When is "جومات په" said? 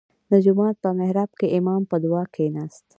0.45-0.89